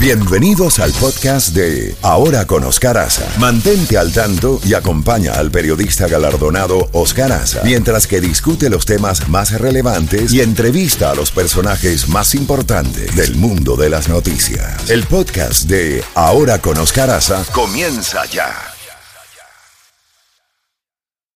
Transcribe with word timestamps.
Bienvenidos 0.00 0.78
al 0.78 0.92
podcast 0.92 1.56
de 1.56 1.96
Ahora 2.02 2.46
con 2.46 2.62
Oscar 2.62 2.98
Aza. 2.98 3.26
Mantente 3.40 3.98
al 3.98 4.12
tanto 4.12 4.60
y 4.64 4.74
acompaña 4.74 5.32
al 5.32 5.50
periodista 5.50 6.06
galardonado 6.06 6.88
Oscar 6.92 7.32
Aza 7.32 7.62
mientras 7.64 8.06
que 8.06 8.20
discute 8.20 8.70
los 8.70 8.86
temas 8.86 9.28
más 9.28 9.60
relevantes 9.60 10.32
y 10.32 10.40
entrevista 10.40 11.10
a 11.10 11.16
los 11.16 11.32
personajes 11.32 12.08
más 12.08 12.36
importantes 12.36 13.16
del 13.16 13.34
mundo 13.34 13.74
de 13.74 13.90
las 13.90 14.08
noticias. 14.08 14.88
El 14.88 15.04
podcast 15.04 15.64
de 15.64 16.04
Ahora 16.14 16.60
con 16.60 16.78
Oscar 16.78 17.10
Aza 17.10 17.44
comienza 17.52 18.24
ya. 18.26 18.54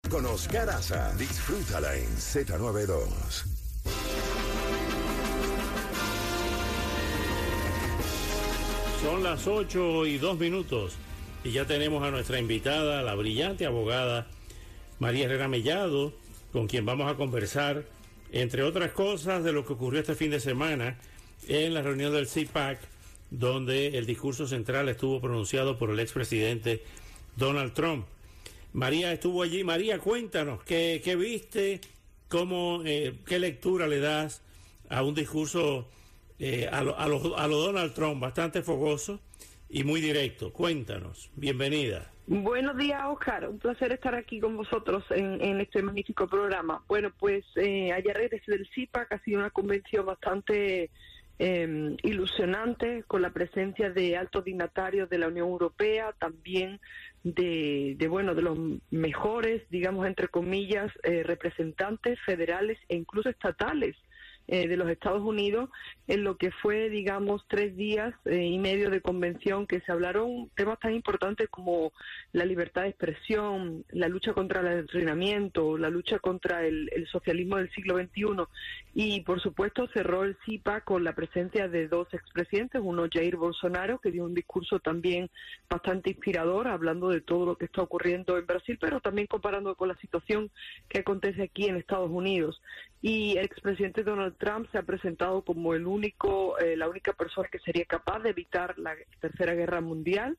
Con 0.07 0.23
Oscar 0.27 0.69
Aza, 0.69 1.11
disfrútala 1.17 1.95
en 1.95 2.15
Z92. 2.15 4.20
Son 9.01 9.23
las 9.23 9.47
8 9.47 10.05
y 10.05 10.19
2 10.19 10.37
minutos 10.37 10.93
y 11.43 11.51
ya 11.51 11.65
tenemos 11.65 12.03
a 12.03 12.11
nuestra 12.11 12.37
invitada, 12.37 13.01
la 13.01 13.15
brillante 13.15 13.65
abogada 13.65 14.27
María 14.99 15.25
Herrera 15.25 15.47
Mellado, 15.47 16.13
con 16.51 16.67
quien 16.67 16.85
vamos 16.85 17.11
a 17.11 17.15
conversar, 17.15 17.83
entre 18.31 18.61
otras 18.61 18.91
cosas, 18.91 19.43
de 19.43 19.53
lo 19.53 19.65
que 19.65 19.73
ocurrió 19.73 20.01
este 20.01 20.13
fin 20.13 20.29
de 20.29 20.39
semana 20.39 20.99
en 21.47 21.73
la 21.73 21.81
reunión 21.81 22.13
del 22.13 22.27
CIPAC, 22.27 22.79
donde 23.31 23.97
el 23.97 24.05
discurso 24.05 24.47
central 24.47 24.87
estuvo 24.87 25.19
pronunciado 25.19 25.79
por 25.79 25.89
el 25.89 25.99
expresidente 25.99 26.83
Donald 27.37 27.73
Trump. 27.73 28.05
María 28.71 29.11
estuvo 29.11 29.41
allí. 29.41 29.63
María, 29.63 29.97
cuéntanos, 29.97 30.63
¿qué, 30.63 31.15
viste? 31.17 31.81
Cómo, 32.27 32.83
eh, 32.85 33.15
¿Qué 33.25 33.39
lectura 33.39 33.87
le 33.87 33.99
das 33.99 34.43
a 34.89 35.01
un 35.01 35.15
discurso 35.15 35.87
eh, 36.41 36.67
a, 36.71 36.81
lo, 36.81 36.97
a, 36.97 37.07
lo, 37.07 37.37
a, 37.37 37.47
lo, 37.47 37.57
Donald 37.57 37.93
Trump, 37.93 38.19
bastante 38.19 38.63
fogoso 38.63 39.21
y 39.69 39.83
muy 39.83 40.01
directo. 40.01 40.51
Cuéntanos, 40.51 41.29
bienvenida. 41.35 42.11
Buenos 42.25 42.77
días, 42.77 42.99
Oscar. 43.05 43.47
Un 43.47 43.59
placer 43.59 43.91
estar 43.91 44.15
aquí 44.15 44.39
con 44.39 44.57
vosotros 44.57 45.03
en, 45.11 45.39
en 45.39 45.61
este 45.61 45.83
magnífico 45.83 46.27
programa. 46.27 46.83
Bueno, 46.87 47.11
pues 47.19 47.45
eh, 47.57 47.91
ayer 47.91 48.15
regresé 48.17 48.53
del 48.53 48.67
CIPAC, 48.73 49.11
ha 49.11 49.19
sido 49.19 49.39
una 49.39 49.51
convención 49.51 50.03
bastante 50.03 50.89
eh, 51.37 51.95
ilusionante 52.01 53.03
con 53.05 53.21
la 53.21 53.29
presencia 53.29 53.91
de 53.91 54.17
altos 54.17 54.43
dignatarios 54.43 55.11
de 55.11 55.19
la 55.19 55.27
Unión 55.27 55.47
Europea, 55.47 56.15
también 56.17 56.79
de, 57.23 57.95
de 57.99 58.07
bueno 58.07 58.33
de 58.33 58.41
los 58.41 58.57
mejores, 58.89 59.61
digamos 59.69 60.07
entre 60.07 60.27
comillas, 60.27 60.91
eh, 61.03 61.21
representantes 61.21 62.19
federales 62.25 62.79
e 62.89 62.95
incluso 62.95 63.29
estatales 63.29 63.95
eh, 64.47 64.67
de 64.67 64.77
los 64.77 64.89
Estados 64.89 65.21
Unidos 65.21 65.69
en 66.07 66.23
lo 66.23 66.35
que 66.35 66.51
fue, 66.51 66.89
digamos, 66.89 67.45
tres 67.47 67.77
días 67.77 68.13
eh, 68.25 68.43
y 68.43 68.57
medio 68.59 68.89
de 68.89 68.99
convención 68.99 69.65
que 69.65 69.79
se 69.81 69.91
hablaron 69.91 70.49
temas 70.55 70.79
tan 70.79 70.93
importantes 70.93 71.47
como 71.49 71.93
la 72.33 72.43
libertad 72.43 72.81
de 72.81 72.89
expresión, 72.89 73.85
la 73.91 74.09
lucha 74.09 74.33
contra 74.33 74.59
el 74.59 74.67
adoctrinamiento, 74.67 75.77
la 75.77 75.89
lucha 75.89 76.19
contra 76.19 76.65
el, 76.65 76.89
socialismo 77.11 77.57
del 77.57 77.71
siglo 77.71 77.97
XXI 77.97 78.25
y, 78.93 79.21
por 79.21 79.41
supuesto, 79.41 79.87
cerró 79.93 80.23
el 80.23 80.37
CIPA 80.45 80.81
con 80.81 81.03
la 81.03 81.15
presencia 81.15 81.67
de 81.67 81.87
dos 81.87 82.13
expresidentes, 82.13 82.81
uno 82.83 83.07
Jair 83.11 83.37
Bolsonaro, 83.37 83.99
que 83.99 84.11
dio 84.11 84.25
un 84.25 84.33
discurso 84.33 84.79
también 84.79 85.29
bastante 85.69 86.09
inspirador, 86.09 86.67
hablando 86.67 87.09
de 87.09 87.21
todo 87.21 87.45
lo 87.45 87.55
que 87.55 87.65
está 87.65 87.81
ocurriendo 87.81 88.37
en 88.37 88.45
Brasil, 88.45 88.77
pero 88.79 88.99
también 88.99 89.27
comparando 89.27 89.75
con 89.75 89.87
la 89.87 89.95
situación 89.95 90.51
que 90.89 90.99
acontece 90.99 91.43
aquí 91.43 91.67
en 91.67 91.77
Estados 91.77 92.11
Unidos. 92.11 92.61
Y 93.01 93.37
el 93.37 93.45
expresidente 93.45 94.03
Donald 94.03 94.30
Trump 94.31 94.67
se 94.71 94.77
ha 94.77 94.83
presentado 94.83 95.43
como 95.43 95.73
el 95.73 95.85
único, 95.85 96.57
eh, 96.59 96.75
la 96.77 96.89
única 96.89 97.13
persona 97.13 97.47
que 97.51 97.59
sería 97.59 97.85
capaz 97.85 98.19
de 98.19 98.29
evitar 98.31 98.77
la 98.77 98.95
tercera 99.19 99.53
guerra 99.53 99.81
mundial. 99.81 100.37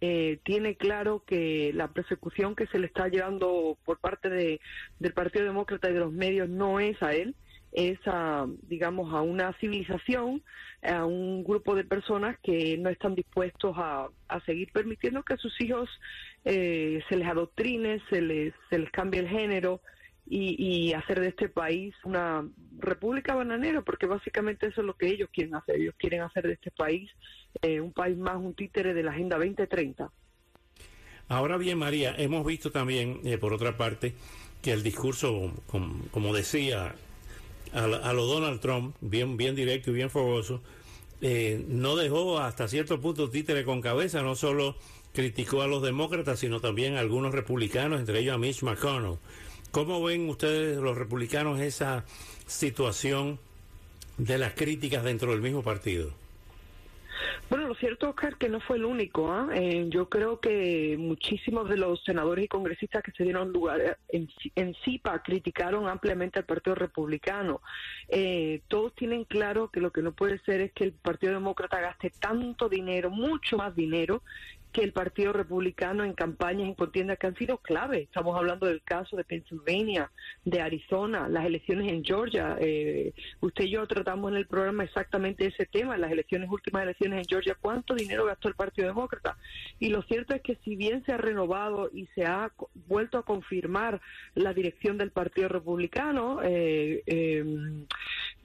Eh, 0.00 0.40
tiene 0.44 0.76
claro 0.76 1.22
que 1.24 1.70
la 1.74 1.88
persecución 1.88 2.56
que 2.56 2.66
se 2.66 2.78
le 2.78 2.86
está 2.86 3.06
llevando 3.06 3.78
por 3.84 3.98
parte 3.98 4.28
de, 4.28 4.60
del 4.98 5.12
Partido 5.12 5.44
Demócrata 5.44 5.88
y 5.88 5.92
de 5.92 6.00
los 6.00 6.12
medios 6.12 6.48
no 6.48 6.80
es 6.80 7.00
a 7.02 7.14
él, 7.14 7.36
es 7.72 7.98
a, 8.06 8.46
digamos, 8.62 9.14
a 9.14 9.22
una 9.22 9.52
civilización, 9.60 10.42
a 10.82 11.06
un 11.06 11.44
grupo 11.44 11.74
de 11.74 11.84
personas 11.84 12.36
que 12.42 12.76
no 12.78 12.90
están 12.90 13.14
dispuestos 13.14 13.74
a, 13.78 14.08
a 14.28 14.40
seguir 14.40 14.72
permitiendo 14.72 15.22
que 15.22 15.34
a 15.34 15.38
sus 15.38 15.58
hijos 15.60 15.88
eh, 16.44 17.00
se 17.08 17.16
les 17.16 17.28
adoctrine, 17.28 18.00
se 18.10 18.20
les, 18.20 18.52
se 18.70 18.78
les 18.78 18.90
cambie 18.90 19.20
el 19.20 19.28
género, 19.28 19.80
y, 20.26 20.56
y, 20.58 20.92
hacer 20.94 21.20
de 21.20 21.28
este 21.28 21.48
país 21.48 21.94
una 22.04 22.48
república 22.78 23.34
bananera, 23.34 23.82
porque 23.82 24.06
básicamente 24.06 24.68
eso 24.68 24.80
es 24.80 24.86
lo 24.86 24.96
que 24.96 25.08
ellos 25.08 25.28
quieren 25.32 25.54
hacer. 25.54 25.76
Ellos 25.76 25.94
quieren 25.98 26.22
hacer 26.22 26.46
de 26.46 26.54
este 26.54 26.70
país 26.70 27.10
eh, 27.60 27.80
un 27.80 27.92
país 27.92 28.16
más, 28.16 28.36
un 28.36 28.54
títere 28.54 28.94
de 28.94 29.02
la 29.02 29.10
Agenda 29.10 29.36
2030. 29.36 30.10
Ahora 31.28 31.56
bien, 31.56 31.78
María, 31.78 32.14
hemos 32.16 32.46
visto 32.46 32.70
también, 32.70 33.20
eh, 33.24 33.38
por 33.38 33.52
otra 33.52 33.76
parte, 33.76 34.14
que 34.62 34.72
el 34.72 34.82
discurso, 34.82 35.52
como, 35.66 36.34
decía, 36.34 36.94
a, 37.72 37.84
a, 37.84 38.12
lo 38.12 38.26
Donald 38.26 38.60
Trump, 38.60 38.96
bien, 39.00 39.36
bien 39.36 39.54
directo 39.54 39.90
y 39.90 39.94
bien 39.94 40.10
fogoso, 40.10 40.62
eh, 41.20 41.64
no 41.68 41.96
dejó 41.96 42.38
hasta 42.38 42.68
cierto 42.68 43.00
punto 43.00 43.30
títere 43.30 43.64
con 43.64 43.80
cabeza, 43.80 44.22
no 44.22 44.34
solo 44.34 44.76
criticó 45.12 45.62
a 45.62 45.66
los 45.66 45.82
demócratas, 45.82 46.38
sino 46.40 46.60
también 46.60 46.96
a 46.96 47.00
algunos 47.00 47.32
republicanos, 47.32 48.00
entre 48.00 48.20
ellos 48.20 48.34
a 48.34 48.38
Mitch 48.38 48.62
McConnell. 48.62 49.18
¿Cómo 49.72 50.04
ven 50.04 50.28
ustedes 50.28 50.76
los 50.76 50.98
republicanos 50.98 51.58
esa 51.58 52.04
situación 52.46 53.38
de 54.18 54.36
las 54.36 54.52
críticas 54.52 55.02
dentro 55.02 55.30
del 55.30 55.40
mismo 55.40 55.62
partido? 55.62 56.12
Bueno, 57.48 57.68
lo 57.68 57.74
cierto, 57.74 58.10
Oscar, 58.10 58.36
que 58.36 58.50
no 58.50 58.60
fue 58.60 58.76
el 58.76 58.84
único. 58.84 59.34
¿eh? 59.50 59.80
Eh, 59.80 59.86
yo 59.88 60.10
creo 60.10 60.40
que 60.40 60.96
muchísimos 60.98 61.70
de 61.70 61.78
los 61.78 62.04
senadores 62.04 62.44
y 62.44 62.48
congresistas 62.48 63.02
que 63.02 63.12
se 63.12 63.24
dieron 63.24 63.50
lugar 63.50 63.98
en, 64.08 64.28
en 64.56 64.74
CIPA 64.84 65.22
criticaron 65.22 65.88
ampliamente 65.88 66.38
al 66.38 66.44
Partido 66.44 66.74
Republicano. 66.74 67.62
Eh, 68.08 68.60
todos 68.68 68.94
tienen 68.94 69.24
claro 69.24 69.68
que 69.68 69.80
lo 69.80 69.90
que 69.90 70.02
no 70.02 70.12
puede 70.12 70.38
ser 70.40 70.60
es 70.60 70.72
que 70.72 70.84
el 70.84 70.92
Partido 70.92 71.32
Demócrata 71.32 71.80
gaste 71.80 72.10
tanto 72.10 72.68
dinero, 72.68 73.08
mucho 73.08 73.56
más 73.56 73.74
dinero, 73.74 74.22
que 74.72 74.82
el 74.82 74.92
Partido 74.92 75.32
Republicano 75.32 76.02
en 76.02 76.14
campañas, 76.14 76.66
en 76.66 76.74
contiendas 76.74 77.18
que 77.18 77.26
han 77.26 77.36
sido 77.36 77.58
clave. 77.58 78.02
Estamos 78.02 78.36
hablando 78.36 78.66
del 78.66 78.82
caso 78.82 79.16
de 79.16 79.24
Pennsylvania, 79.24 80.10
de 80.44 80.60
Arizona, 80.60 81.28
las 81.28 81.44
elecciones 81.44 81.92
en 81.92 82.02
Georgia. 82.02 82.56
Eh, 82.58 83.12
usted 83.40 83.64
y 83.64 83.70
yo 83.70 83.86
tratamos 83.86 84.30
en 84.32 84.38
el 84.38 84.46
programa 84.46 84.84
exactamente 84.84 85.46
ese 85.46 85.66
tema, 85.66 85.98
las 85.98 86.10
elecciones, 86.10 86.50
últimas 86.50 86.84
elecciones 86.84 87.18
en 87.18 87.24
Georgia, 87.26 87.56
cuánto 87.60 87.94
dinero 87.94 88.24
gastó 88.24 88.48
el 88.48 88.54
Partido 88.54 88.88
Demócrata. 88.88 89.36
Y 89.78 89.90
lo 89.90 90.02
cierto 90.02 90.34
es 90.34 90.40
que 90.40 90.56
si 90.64 90.76
bien 90.76 91.04
se 91.04 91.12
ha 91.12 91.18
renovado 91.18 91.90
y 91.92 92.06
se 92.14 92.24
ha 92.24 92.50
vuelto 92.86 93.18
a 93.18 93.24
confirmar 93.24 94.00
la 94.34 94.54
dirección 94.54 94.96
del 94.96 95.10
Partido 95.10 95.48
Republicano, 95.48 96.40
eh, 96.42 97.02
eh, 97.06 97.44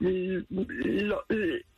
lo, 0.00 1.24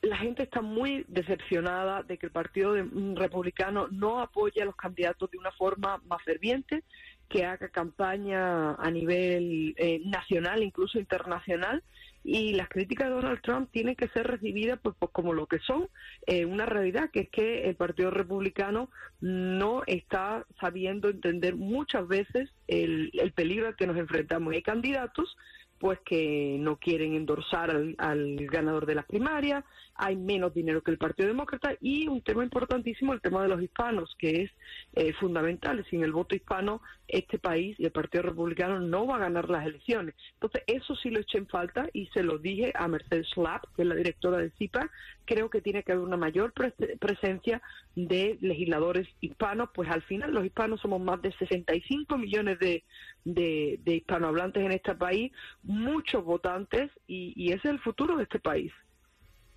la 0.03 0.17
gente 0.17 0.43
está 0.43 0.61
muy 0.61 1.05
decepcionada 1.09 2.03
de 2.03 2.19
que 2.19 2.27
el 2.27 2.33
Partido 2.33 2.75
Republicano 3.15 3.89
no 3.91 4.21
apoye 4.41 4.63
a 4.63 4.65
los 4.65 4.77
candidatos 4.77 5.31
de 5.31 5.39
una 5.39 5.53
forma 5.53 6.01
más 6.07 6.23
ferviente, 6.23 6.83
que 7.29 7.45
haga 7.45 7.69
campaña 7.69 8.75
a 8.75 8.91
nivel 8.91 9.75
eh, 9.77 10.01
nacional, 10.07 10.63
incluso 10.63 10.99
internacional, 10.99 11.83
y 12.25 12.55
las 12.55 12.69
críticas 12.69 13.09
de 13.09 13.15
Donald 13.15 13.41
Trump 13.41 13.71
tienen 13.71 13.95
que 13.95 14.09
ser 14.09 14.27
recibidas 14.27 14.79
pues, 14.83 14.97
pues 14.99 15.13
como 15.13 15.33
lo 15.33 15.47
que 15.47 15.59
son, 15.61 15.89
eh, 16.27 16.45
una 16.45 16.67
realidad, 16.67 17.11
que 17.11 17.21
es 17.21 17.29
que 17.31 17.69
el 17.69 17.77
Partido 17.77 18.11
Republicano 18.11 18.91
no 19.21 19.83
está 19.87 20.45
sabiendo 20.61 21.09
entender 21.09 21.55
muchas 21.55 22.07
veces 22.09 22.51
el, 22.67 23.11
el 23.15 23.33
peligro 23.33 23.69
al 23.69 23.77
que 23.77 23.87
nos 23.87 23.97
enfrentamos. 23.97 24.53
Hay 24.53 24.63
candidatos 24.63 25.37
pues 25.81 25.99
que 26.01 26.59
no 26.61 26.77
quieren 26.77 27.15
endorsar 27.15 27.71
al, 27.71 27.97
al, 27.97 28.37
ganador 28.47 28.85
de 28.85 28.95
las 28.95 29.07
primarias, 29.07 29.65
hay 29.95 30.15
menos 30.15 30.53
dinero 30.53 30.83
que 30.83 30.91
el 30.91 30.99
Partido 30.99 31.29
Demócrata 31.29 31.75
y 31.81 32.07
un 32.07 32.21
tema 32.21 32.45
importantísimo, 32.45 33.15
el 33.15 33.23
tema 33.23 33.43
de 33.43 33.49
los 33.49 33.63
hispanos, 33.63 34.15
que 34.19 34.43
es 34.43 34.51
eh, 34.93 35.15
fundamental. 35.15 35.85
Sin 35.89 36.05
el 36.05 36.13
voto 36.13 36.37
hispano, 36.37 36.83
este 37.09 37.39
país 37.39 37.81
y 37.81 37.87
el 37.87 37.93
Partido 37.93 38.25
Republicano 38.25 38.79
no 38.79 39.07
va 39.07 39.17
a 39.17 39.21
ganar 39.21 39.49
las 39.49 39.67
elecciones. 39.67 40.15
Entonces, 40.35 40.63
eso 40.67 40.95
sí 40.97 41.09
lo 41.09 41.21
eché 41.21 41.39
en 41.39 41.49
falta 41.49 41.89
y 41.95 42.07
se 42.09 42.23
lo 42.23 42.37
dije 42.37 42.73
a 42.75 42.87
Mercedes 42.87 43.29
Schlapp, 43.29 43.65
que 43.75 43.83
es 43.83 43.89
la 43.89 43.95
directora 43.95 44.37
del 44.37 44.53
CIPA. 44.53 44.91
Creo 45.31 45.49
que 45.49 45.61
tiene 45.61 45.85
que 45.85 45.93
haber 45.93 46.05
una 46.05 46.17
mayor 46.17 46.53
pre 46.53 46.73
presencia 46.99 47.63
de 47.95 48.37
legisladores 48.41 49.07
hispanos, 49.21 49.69
pues 49.73 49.89
al 49.89 50.03
final 50.03 50.35
los 50.35 50.45
hispanos 50.45 50.81
somos 50.81 51.01
más 51.01 51.23
de 51.23 51.31
65 51.39 52.19
millones 52.19 52.59
de, 52.59 52.83
de, 53.25 53.95
hispanohablantes 53.95 54.65
en 54.65 54.73
este 54.73 54.97
país, 54.97 55.31
muchos 55.63 56.25
votantes 56.25 56.91
y, 57.07 57.33
y 57.37 57.53
ese 57.53 57.69
es 57.69 57.75
el 57.75 57.79
futuro 57.79 58.17
de 58.17 58.25
este 58.25 58.41
país. 58.41 58.73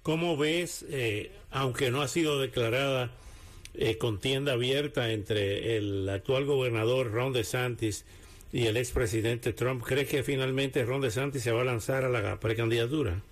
¿Cómo 0.04 0.38
ves, 0.38 0.86
eh, 0.92 1.32
aunque 1.50 1.90
no 1.90 2.04
ha 2.04 2.08
sido 2.08 2.40
declarada 2.40 3.10
eh, 3.74 3.98
contienda 3.98 4.54
abierta 4.54 5.12
entre 5.12 5.78
el 5.78 6.08
actual 6.08 6.46
gobernador 6.46 7.12
Ron 7.12 7.34
DeSantis 7.34 8.06
y 8.52 8.68
el 8.68 8.78
expresidente 8.78 9.54
Trump, 9.54 9.84
¿crees 9.84 10.08
que 10.08 10.22
finalmente 10.22 10.86
Ron 10.86 11.02
DeSantis 11.02 11.42
se 11.42 11.52
va 11.52 11.62
a 11.62 11.66
lanzar 11.66 12.04
a 12.04 12.10
la 12.10 12.40
precandidatura? 12.40 13.24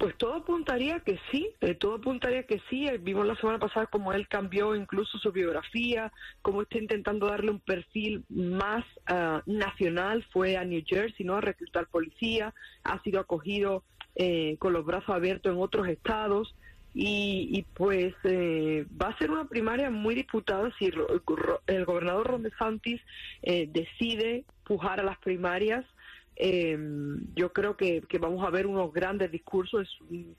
Pues 0.00 0.16
todo 0.16 0.36
apuntaría 0.36 1.00
que 1.00 1.20
sí, 1.30 1.50
eh, 1.60 1.74
todo 1.74 1.96
apuntaría 1.96 2.44
que 2.44 2.58
sí. 2.70 2.86
Eh, 2.86 2.96
vimos 2.96 3.26
la 3.26 3.36
semana 3.36 3.58
pasada 3.58 3.84
cómo 3.84 4.14
él 4.14 4.28
cambió 4.28 4.74
incluso 4.74 5.18
su 5.18 5.30
biografía, 5.30 6.10
cómo 6.40 6.62
está 6.62 6.78
intentando 6.78 7.26
darle 7.26 7.50
un 7.50 7.60
perfil 7.60 8.24
más 8.30 8.82
ah, 9.06 9.42
nacional. 9.44 10.24
Fue 10.32 10.56
a 10.56 10.64
New 10.64 10.82
Jersey, 10.86 11.26
¿no? 11.26 11.36
A 11.36 11.42
reclutar 11.42 11.86
policía, 11.88 12.54
ha 12.82 13.02
sido 13.02 13.20
acogido 13.20 13.84
eh, 14.16 14.56
con 14.58 14.72
los 14.72 14.86
brazos 14.86 15.10
abiertos 15.10 15.52
en 15.52 15.60
otros 15.60 15.86
estados. 15.86 16.54
Y, 16.94 17.66
pues 17.74 18.14
va 18.24 19.08
a 19.08 19.18
ser 19.18 19.30
una 19.30 19.44
primaria 19.44 19.90
muy 19.90 20.16
disputada 20.16 20.72
si 20.76 20.86
el, 20.86 21.84
gobernador 21.84 22.26
Ron 22.26 22.42
DeSantis 22.42 23.00
decide 23.42 24.44
pujar 24.64 24.98
a 24.98 25.04
las 25.04 25.16
primarias 25.18 25.84
eh, 26.42 26.74
yo 27.34 27.52
creo 27.52 27.76
que, 27.76 28.02
vamos 28.18 28.46
a 28.46 28.50
ver 28.50 28.66
unos 28.66 28.92
grandes 28.94 29.30
discursos, 29.30 29.86
un, 30.08 30.34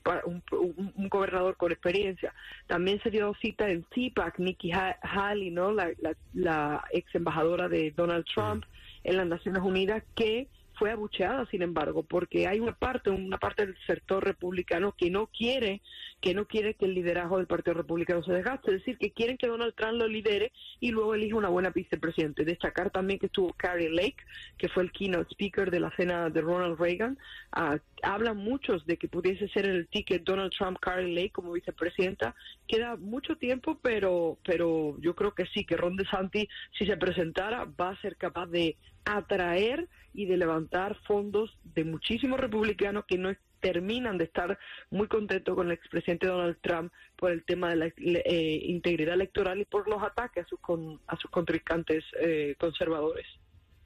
un, 0.95 1.09
gobernador 1.09 1.55
con 1.57 1.71
experiencia. 1.71 2.33
También 2.65 2.99
se 3.03 3.11
dio 3.11 3.35
cita 3.39 3.69
en 3.69 3.83
CPAC, 3.83 4.39
Nikki 4.39 4.71
Haley, 4.71 5.51
¿no? 5.51 5.71
la, 5.71 5.91
la, 6.33 6.83
ex 6.91 7.13
embajadora 7.13 7.69
de 7.69 7.91
Donald 7.91 8.25
Trump 8.25 8.65
en 9.03 9.17
las 9.17 9.27
Naciones 9.27 9.61
Unidas, 9.61 10.03
que 10.15 10.47
fue 10.81 10.89
abucheada, 10.89 11.45
sin 11.51 11.61
embargo, 11.61 12.01
porque 12.01 12.47
hay 12.47 12.59
una 12.59 12.73
parte, 12.73 13.11
una 13.11 13.37
parte 13.37 13.67
del 13.67 13.77
sector 13.85 14.25
republicano 14.25 14.95
que 14.97 15.11
no 15.11 15.27
quiere, 15.27 15.83
que 16.19 16.33
no 16.33 16.47
quiere 16.47 16.73
que 16.73 16.85
el 16.85 16.95
liderazgo 16.95 17.37
del 17.37 17.45
Partido 17.45 17.75
Republicano 17.75 18.23
se 18.23 18.33
desgaste, 18.33 18.71
es 18.71 18.79
decir, 18.79 18.97
que 18.97 19.11
quieren 19.11 19.37
que 19.37 19.45
Donald 19.45 19.75
Trump 19.75 19.99
lo 19.99 20.07
lidere 20.07 20.51
y 20.79 20.89
luego 20.89 21.13
elija 21.13 21.35
una 21.35 21.49
buena 21.49 21.69
vicepresidente. 21.69 22.45
Destacar 22.45 22.89
también 22.89 23.19
que 23.19 23.27
estuvo 23.27 23.53
Carrie 23.53 23.91
Lake, 23.91 24.17
que 24.57 24.69
fue 24.69 24.81
el 24.81 24.91
keynote 24.91 25.29
speaker 25.33 25.69
de 25.69 25.81
la 25.81 25.95
cena 25.95 26.31
de 26.31 26.41
Ronald 26.41 26.79
Reagan. 26.79 27.15
Uh, 27.55 27.77
hablan 28.01 28.37
muchos 28.37 28.83
de 28.87 28.97
que 28.97 29.07
pudiese 29.07 29.49
ser 29.49 29.67
el 29.67 29.87
ticket 29.87 30.23
Donald 30.23 30.51
Trump, 30.51 30.79
Carrie 30.79 31.13
Lake 31.13 31.29
como 31.29 31.51
vicepresidenta. 31.51 32.33
Queda 32.67 32.95
mucho 32.95 33.35
tiempo, 33.35 33.77
pero, 33.83 34.39
pero 34.43 34.97
yo 34.99 35.13
creo 35.13 35.35
que 35.35 35.45
sí, 35.45 35.63
que 35.63 35.77
Ron 35.77 35.95
DeSantis, 35.95 36.47
si 36.75 36.87
se 36.87 36.97
presentara, 36.97 37.65
va 37.65 37.89
a 37.91 38.01
ser 38.01 38.15
capaz 38.15 38.47
de 38.47 38.77
atraer 39.05 39.87
y 40.13 40.25
de 40.25 40.37
levantar 40.37 40.97
fondos 41.07 41.57
de 41.63 41.83
muchísimos 41.83 42.39
republicanos 42.39 43.05
que 43.05 43.17
no 43.17 43.33
terminan 43.61 44.17
de 44.17 44.25
estar 44.25 44.57
muy 44.89 45.07
contentos 45.07 45.55
con 45.55 45.67
el 45.67 45.73
expresidente 45.73 46.27
Donald 46.27 46.57
Trump 46.61 46.91
por 47.15 47.31
el 47.31 47.43
tema 47.43 47.69
de 47.69 47.75
la 47.75 47.85
eh, 47.85 48.59
integridad 48.63 49.13
electoral 49.13 49.61
y 49.61 49.65
por 49.65 49.87
los 49.87 50.03
ataques 50.03 50.45
a 50.45 50.47
sus, 50.47 50.59
a 51.07 51.15
sus 51.17 51.31
contrincantes 51.31 52.03
eh, 52.19 52.55
conservadores. 52.59 53.25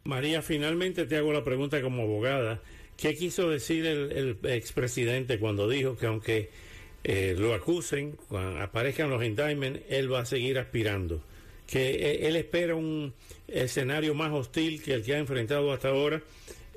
María, 0.05 0.41
finalmente 0.41 1.05
te 1.05 1.17
hago 1.17 1.33
la 1.33 1.43
pregunta 1.43 1.81
como 1.81 2.03
abogada. 2.03 2.61
¿Qué 2.97 3.15
quiso 3.15 3.49
decir 3.49 3.85
el, 3.85 4.37
expresidente 4.43 5.37
cuando 5.39 5.67
dijo 5.67 5.97
que 5.97 6.05
aunque 6.05 6.49
eh, 7.03 7.35
lo 7.37 7.53
acusen, 7.53 8.17
aparezcan 8.61 9.09
los 9.09 9.23
indictments, 9.23 9.81
él 9.89 10.11
va 10.11 10.19
a 10.19 10.25
seguir 10.25 10.57
aspirando? 10.57 11.21
Que 11.67 12.27
él 12.27 12.35
espera 12.35 12.75
un 12.75 13.13
escenario 13.47 14.13
más 14.13 14.31
hostil 14.31 14.81
que 14.81 14.93
el 14.93 15.03
que 15.03 15.15
ha 15.15 15.19
enfrentado 15.19 15.71
hasta 15.71 15.89
ahora 15.89 16.21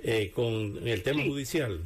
eh, 0.03 0.31
con 0.35 0.87
el 0.87 1.03
tema 1.03 1.23
judicial. 1.25 1.81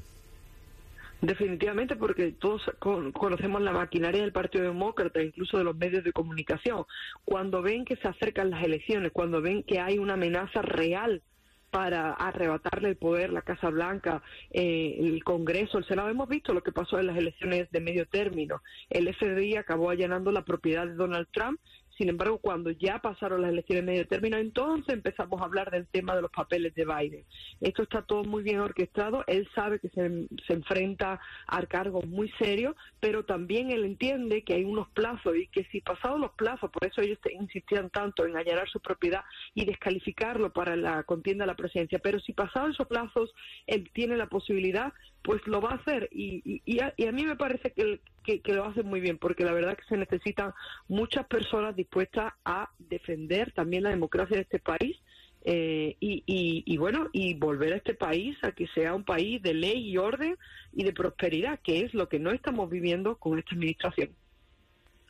Definitivamente, 1.23 1.95
porque 1.95 2.33
todos 2.33 2.63
conocemos 2.81 3.63
la 3.63 3.71
maquinaria 3.71 4.23
del 4.23 4.33
Partido 4.33 4.65
Demócrata, 4.65 5.23
incluso 5.23 5.57
de 5.57 5.63
los 5.63 5.77
medios 5.77 6.03
de 6.03 6.13
comunicación. 6.13 6.85
Cuando 7.25 7.63
ven 7.63 7.85
que 7.85 7.95
se 7.95 8.09
acercan 8.09 8.51
las 8.51 8.65
elecciones, 8.65 9.13
cuando 9.13 9.41
ven 9.41 9.63
que 9.63 9.79
hay 9.79 9.99
una 9.99 10.15
amenaza 10.15 10.63
real 10.63 11.23
para 11.71 12.13
arrebatarle 12.13 12.91
el 12.91 12.97
poder, 12.97 13.33
la 13.33 13.43
Casa 13.43 13.71
Blanca, 13.71 14.21
eh, 14.51 14.97
el 14.99 15.25
Congreso, 15.25 15.79
el 15.79 15.87
Senado. 15.87 16.11
Hemos 16.11 16.29
visto 16.29 16.53
lo 16.53 16.63
que 16.63 16.71
pasó 16.71 16.99
en 16.99 17.07
las 17.07 17.17
elecciones 17.17 17.71
de 17.71 17.81
medio 17.81 18.05
término. 18.07 18.61
El 18.91 19.13
FBI 19.15 19.57
acabó 19.57 19.91
allanando 19.91 20.33
la 20.33 20.45
propiedad 20.45 20.87
de 20.87 20.95
Donald 20.95 21.29
Trump 21.33 21.59
sin 22.03 22.09
embargo, 22.09 22.39
cuando 22.39 22.73
ya 22.73 22.99
pasaron 22.99 23.43
las 23.43 23.53
elecciones 23.53 23.87
de 23.87 23.93
medio 23.93 24.09
término, 24.09 24.37
entonces 24.37 24.93
empezamos 24.93 25.41
a 25.41 25.45
hablar 25.45 25.71
del 25.71 25.87
tema 25.87 26.17
de 26.17 26.23
los 26.23 26.33
papeles 26.33 26.75
de 26.75 26.85
Biden. 26.85 27.25
Esto 27.61 27.85
está 27.85 28.03
todo 28.03 28.25
muy 28.25 28.43
bien 28.43 28.59
orquestado. 28.59 29.23
Él 29.29 29.49
sabe 29.55 29.79
que 29.79 29.89
se, 29.91 30.27
enfrenta 30.53 31.21
a 31.47 31.67
cargos 31.67 32.05
muy 32.05 32.29
serios, 32.41 32.75
pero 32.99 33.25
también 33.25 33.71
él 33.71 33.85
entiende 33.85 34.43
que 34.43 34.55
hay 34.55 34.65
unos 34.65 34.89
plazos 34.89 35.37
y 35.37 35.47
que 35.47 35.63
si 35.71 35.81
pasados 35.81 36.19
los 36.19 36.33
plazos, 36.33 36.73
por 36.73 36.85
eso 36.85 37.03
ellos 37.03 37.21
insistían 37.39 37.89
tanto 37.89 38.27
en 38.27 38.37
allanar 38.37 38.69
su 38.69 38.81
propiedad 38.81 39.23
y 39.55 39.65
descalificarlo 39.65 40.53
para 40.53 40.75
la 40.75 41.05
contienda 41.05 41.45
a 41.45 41.47
la 41.47 41.55
presidencia, 41.55 42.01
pero 42.01 42.19
si 42.19 42.33
pasados 42.33 42.73
esos 42.73 42.89
plazos, 42.89 43.33
él 43.69 43.89
tiene 43.93 44.17
la 44.17 44.27
posibilidad, 44.27 44.93
pues 45.23 45.47
lo 45.47 45.61
va 45.61 45.71
a 45.71 45.75
hacer. 45.77 46.09
Y, 46.13 46.63
y, 46.65 46.81
a, 46.81 47.13
mí 47.13 47.25
me 47.25 47.37
parece 47.37 47.73
que, 47.73 48.01
que, 48.25 48.53
lo 48.53 48.65
hace 48.65 48.83
muy 48.83 49.01
bien, 49.01 49.19
porque 49.19 49.45
la 49.45 49.53
verdad 49.53 49.77
que 49.77 49.85
se 49.85 49.97
necesitan 49.97 50.53
muchas 50.89 51.27
personas 51.27 51.77
dispuestas 51.77 52.33
a 52.45 52.71
defender 52.79 53.53
también 53.53 53.85
la 53.85 53.91
democracia 53.91 54.37
de 54.37 54.43
este 54.43 54.59
país. 54.59 54.97
Eh, 55.45 55.97
y, 55.99 56.23
y, 56.27 56.77
bueno, 56.77 57.09
y 57.13 57.35
volver 57.35 57.73
a 57.73 57.77
este 57.77 57.95
país 57.95 58.37
a 58.43 58.53
que 58.53 58.69
sea 58.69 58.95
un 58.95 59.05
país 59.05 59.43
de 59.43 59.55
ley 59.55 59.91
y 59.91 59.99
orden 59.99 60.37
y 60.73 60.85
de 60.85 60.93
prosperidad, 60.93 61.59
que 61.65 61.81
es 61.81 61.95
lo 61.95 62.09
que 62.09 62.21
no 62.21 62.31
estamos 62.31 62.71
viviendo 62.71 63.17
con 63.17 63.39
esta 63.39 63.55
administración. 63.55 64.11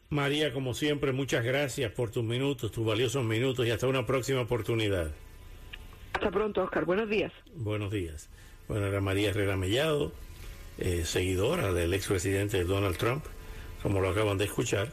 María, 0.08 0.52
como 0.52 0.74
siempre, 0.74 1.12
muchas 1.12 1.44
gracias 1.44 1.90
por 1.92 2.10
tus 2.10 2.24
minutos, 2.24 2.70
tus 2.70 2.84
valiosos 2.84 3.24
minutos 3.24 3.66
y 3.66 3.70
hasta 3.70 3.86
una 3.86 4.04
próxima 4.04 4.42
oportunidad. 4.42 5.10
Hasta 6.12 6.30
pronto, 6.30 6.62
Oscar. 6.62 6.84
Buenos 6.84 7.08
días. 7.08 7.32
Buenos 7.54 7.90
días. 7.90 8.30
Bueno, 8.72 8.86
era 8.86 9.02
María 9.02 9.28
Herrera 9.28 9.54
Mellado, 9.54 10.12
eh, 10.78 11.02
seguidora 11.04 11.74
del 11.74 11.92
expresidente 11.92 12.64
Donald 12.64 12.96
Trump, 12.96 13.22
como 13.82 14.00
lo 14.00 14.08
acaban 14.08 14.38
de 14.38 14.46
escuchar, 14.46 14.90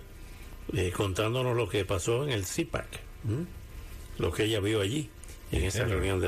eh, 0.74 0.92
contándonos 0.92 1.56
lo 1.56 1.70
que 1.70 1.86
pasó 1.86 2.26
en 2.26 2.32
el 2.32 2.46
CIPAC, 2.46 3.00
lo 4.18 4.34
que 4.34 4.44
ella 4.44 4.60
vio 4.60 4.82
allí, 4.82 5.10
en 5.54 5.64
esa 5.64 5.86
reunión 5.86 6.20
del 6.20 6.28